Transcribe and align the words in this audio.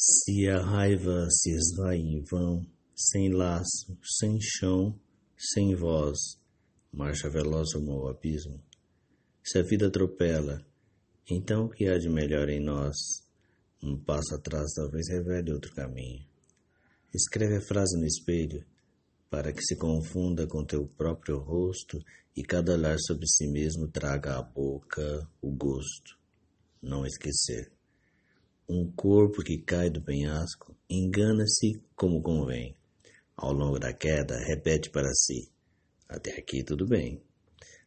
Se 0.00 0.48
a 0.48 0.62
raiva 0.62 1.28
se 1.28 1.50
esvai 1.50 1.96
em 1.96 2.22
vão, 2.22 2.64
sem 2.94 3.32
laço, 3.32 3.98
sem 4.00 4.40
chão, 4.40 4.96
sem 5.36 5.74
voz, 5.74 6.38
marcha 6.92 7.28
veloz 7.28 7.74
rumo 7.74 7.94
ao 7.94 8.08
abismo. 8.10 8.62
Se 9.42 9.58
a 9.58 9.62
vida 9.62 9.88
atropela, 9.88 10.64
então 11.28 11.64
o 11.64 11.68
que 11.68 11.88
há 11.88 11.98
de 11.98 12.08
melhor 12.08 12.48
em 12.48 12.60
nós? 12.60 12.96
Um 13.82 13.98
passo 13.98 14.36
atrás 14.36 14.72
talvez 14.72 15.08
revele 15.08 15.52
outro 15.52 15.74
caminho. 15.74 16.24
Escreve 17.12 17.56
a 17.56 17.60
frase 17.60 17.98
no 17.98 18.06
espelho, 18.06 18.64
para 19.28 19.52
que 19.52 19.64
se 19.64 19.74
confunda 19.74 20.46
com 20.46 20.64
teu 20.64 20.86
próprio 20.86 21.38
rosto 21.38 21.98
e 22.36 22.44
cada 22.44 22.74
olhar 22.74 23.00
sobre 23.00 23.26
si 23.26 23.48
mesmo 23.48 23.88
traga 23.88 24.38
à 24.38 24.42
boca 24.42 25.28
o 25.42 25.50
gosto. 25.50 26.16
Não 26.80 27.04
esquecer. 27.04 27.77
Um 28.70 28.92
corpo 28.92 29.42
que 29.42 29.56
cai 29.62 29.88
do 29.88 30.02
penhasco 30.02 30.76
engana-se 30.90 31.82
como 31.96 32.20
convém. 32.20 32.76
Ao 33.34 33.50
longo 33.50 33.78
da 33.78 33.94
queda, 33.94 34.36
repete 34.46 34.90
para 34.90 35.08
si: 35.14 35.50
Até 36.06 36.38
aqui 36.38 36.62
tudo 36.62 36.86
bem. 36.86 37.22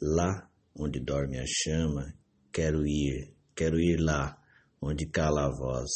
Lá 0.00 0.50
onde 0.74 0.98
dorme 0.98 1.38
a 1.38 1.44
chama, 1.46 2.14
quero 2.50 2.86
ir, 2.86 3.34
quero 3.54 3.78
ir 3.78 3.98
lá 4.00 4.42
onde 4.80 5.04
cala 5.10 5.44
a 5.44 5.50
voz. 5.54 5.90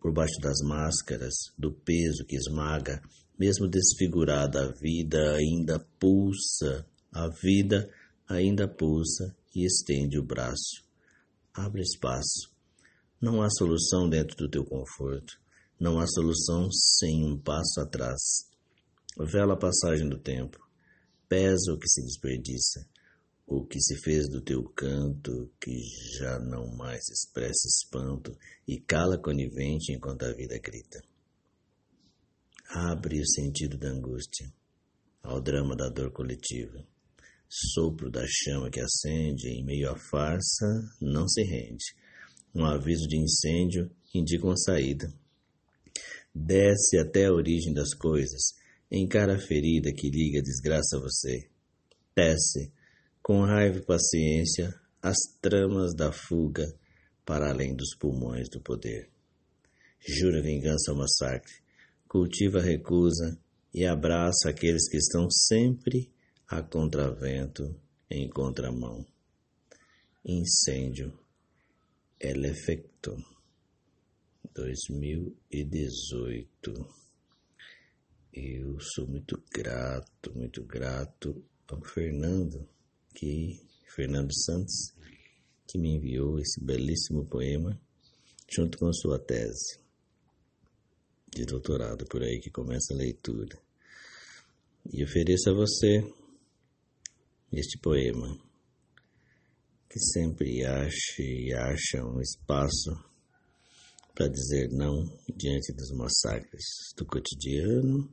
Por 0.00 0.12
baixo 0.12 0.40
das 0.42 0.58
máscaras, 0.66 1.34
do 1.56 1.72
peso 1.72 2.24
que 2.26 2.34
esmaga, 2.34 3.00
mesmo 3.38 3.68
desfigurada, 3.68 4.64
a 4.64 4.72
vida 4.72 5.36
ainda 5.36 5.78
pulsa, 6.00 6.84
a 7.12 7.28
vida 7.28 7.88
ainda 8.28 8.66
pulsa 8.66 9.36
e 9.54 9.64
estende 9.64 10.18
o 10.18 10.24
braço. 10.24 10.84
Abre 11.54 11.82
espaço 11.82 12.49
não 13.20 13.42
há 13.42 13.50
solução 13.50 14.08
dentro 14.08 14.34
do 14.34 14.48
teu 14.48 14.64
conforto. 14.64 15.38
Não 15.78 16.00
há 16.00 16.06
solução 16.06 16.70
sem 16.72 17.22
um 17.24 17.38
passo 17.38 17.80
atrás. 17.80 18.48
Vela 19.18 19.54
a 19.54 19.58
passagem 19.58 20.08
do 20.08 20.18
tempo. 20.18 20.58
Pesa 21.28 21.72
o 21.72 21.78
que 21.78 21.86
se 21.86 22.02
desperdiça. 22.02 22.88
O 23.46 23.66
que 23.66 23.78
se 23.78 24.00
fez 24.02 24.26
do 24.28 24.40
teu 24.40 24.62
canto, 24.70 25.52
que 25.60 25.70
já 26.18 26.38
não 26.38 26.74
mais 26.76 27.02
expressa 27.08 27.68
espanto 27.68 28.34
e 28.66 28.80
cala 28.80 29.18
conivente 29.18 29.92
enquanto 29.92 30.22
a 30.22 30.32
vida 30.32 30.58
grita. 30.58 31.02
Abre 32.68 33.20
o 33.20 33.26
sentido 33.26 33.76
da 33.76 33.88
angústia 33.88 34.50
ao 35.22 35.42
drama 35.42 35.76
da 35.76 35.90
dor 35.90 36.10
coletiva. 36.12 36.86
Sopro 37.48 38.10
da 38.10 38.24
chama 38.26 38.70
que 38.70 38.80
acende 38.80 39.48
em 39.48 39.64
meio 39.64 39.90
à 39.90 39.96
farsa 39.98 40.66
não 41.02 41.28
se 41.28 41.42
rende 41.42 41.84
um 42.54 42.64
aviso 42.64 43.06
de 43.06 43.16
incêndio 43.16 43.90
indica 44.14 44.46
uma 44.46 44.56
saída. 44.56 45.12
Desce 46.34 46.98
até 46.98 47.26
a 47.26 47.32
origem 47.32 47.72
das 47.72 47.94
coisas. 47.94 48.54
Encara 48.90 49.36
a 49.36 49.38
ferida 49.38 49.92
que 49.92 50.10
liga 50.10 50.40
a 50.40 50.42
desgraça 50.42 50.96
a 50.96 51.00
você. 51.00 51.48
Desce, 52.14 52.72
com 53.22 53.42
raiva 53.42 53.78
e 53.78 53.84
paciência, 53.84 54.74
as 55.02 55.16
tramas 55.40 55.94
da 55.94 56.12
fuga 56.12 56.74
para 57.24 57.50
além 57.50 57.74
dos 57.74 57.94
pulmões 57.96 58.48
do 58.48 58.60
poder. 58.60 59.08
Jura 60.00 60.42
vingança 60.42 60.90
ao 60.90 60.96
massacre. 60.96 61.52
Cultiva 62.08 62.58
a 62.58 62.62
recusa 62.62 63.38
e 63.72 63.86
abraça 63.86 64.48
aqueles 64.48 64.88
que 64.88 64.96
estão 64.96 65.30
sempre 65.30 66.10
a 66.48 66.60
contravento 66.60 67.74
em 68.10 68.28
contramão. 68.28 69.06
Incêndio 70.24 71.16
El 72.22 72.44
Efecto 72.44 73.16
2018. 74.52 76.86
Eu 78.30 78.78
sou 78.78 79.08
muito 79.08 79.42
grato, 79.50 80.30
muito 80.34 80.62
grato 80.64 81.42
ao 81.66 81.82
Fernando, 81.82 82.68
que 83.14 83.58
Fernando 83.96 84.34
Santos, 84.34 84.92
que 85.66 85.78
me 85.78 85.96
enviou 85.96 86.38
esse 86.38 86.62
belíssimo 86.62 87.24
poema 87.24 87.80
junto 88.50 88.76
com 88.76 88.92
sua 88.92 89.18
tese 89.18 89.80
de 91.34 91.46
doutorado 91.46 92.04
por 92.04 92.22
aí 92.22 92.38
que 92.38 92.50
começa 92.50 92.92
a 92.92 92.98
leitura. 92.98 93.58
E 94.92 95.02
ofereço 95.02 95.48
a 95.48 95.54
você 95.54 96.04
este 97.50 97.78
poema 97.78 98.49
que 99.90 99.98
sempre 99.98 100.64
acha 100.64 101.20
e 101.20 101.52
acha 101.52 102.04
um 102.04 102.20
espaço 102.20 102.96
para 104.14 104.28
dizer 104.28 104.70
não 104.70 105.04
diante 105.36 105.72
dos 105.72 105.90
massacres 105.90 106.64
do 106.96 107.04
cotidiano 107.04 108.08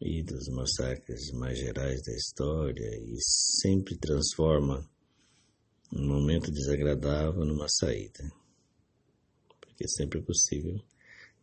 e 0.00 0.24
dos 0.24 0.48
massacres 0.48 1.30
mais 1.34 1.56
gerais 1.56 2.02
da 2.02 2.12
história 2.12 2.98
e 2.98 3.16
sempre 3.20 3.96
transforma 3.96 4.84
um 5.92 6.04
momento 6.04 6.50
desagradável 6.50 7.44
numa 7.44 7.68
saída. 7.68 8.28
Porque 9.60 9.86
sempre 9.86 10.18
é 10.18 10.22
possível 10.22 10.82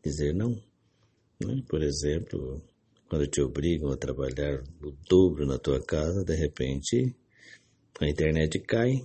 dizer 0.04 0.36
não. 0.36 0.52
Né? 1.40 1.64
Por 1.70 1.82
exemplo, 1.82 2.62
quando 3.08 3.26
te 3.26 3.42
obrigam 3.42 3.90
a 3.90 3.98
trabalhar 3.98 4.62
o 4.82 4.92
dobro 5.10 5.46
na 5.46 5.58
tua 5.58 5.82
casa, 5.82 6.26
de 6.26 6.36
repente 6.36 7.16
a 8.02 8.10
internet 8.10 8.60
cai, 8.60 9.02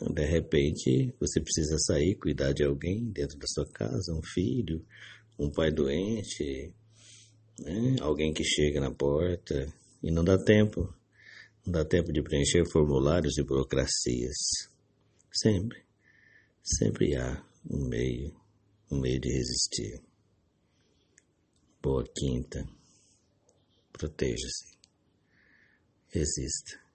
de 0.00 0.24
repente, 0.24 1.14
você 1.18 1.40
precisa 1.40 1.78
sair, 1.78 2.14
cuidar 2.16 2.52
de 2.52 2.64
alguém 2.64 3.10
dentro 3.10 3.38
da 3.38 3.46
sua 3.46 3.66
casa, 3.66 4.12
um 4.12 4.22
filho, 4.22 4.84
um 5.38 5.50
pai 5.50 5.70
doente, 5.70 6.74
né? 7.58 7.96
alguém 8.00 8.32
que 8.32 8.44
chega 8.44 8.80
na 8.80 8.90
porta 8.90 9.72
e 10.02 10.10
não 10.10 10.24
dá 10.24 10.38
tempo. 10.38 10.92
Não 11.64 11.72
dá 11.72 11.84
tempo 11.84 12.12
de 12.12 12.22
preencher 12.22 12.64
formulários 12.70 13.38
e 13.38 13.42
burocracias. 13.42 14.36
Sempre, 15.32 15.82
sempre 16.62 17.16
há 17.16 17.44
um 17.68 17.88
meio, 17.88 18.32
um 18.90 19.00
meio 19.00 19.20
de 19.20 19.28
resistir. 19.28 20.00
Boa 21.82 22.04
quinta. 22.14 22.64
Proteja-se. 23.92 24.76
Resista. 26.08 26.85